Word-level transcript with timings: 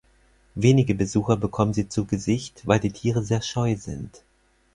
Wenige 0.55 0.95
Besucher 0.95 1.37
bekommen 1.37 1.75
sie 1.75 1.87
zu 1.87 2.05
Gesicht, 2.05 2.65
weil 2.65 2.79
die 2.79 2.89
Tiere 2.91 3.21
sehr 3.21 3.43
scheu 3.43 3.75
sind. 3.77 4.23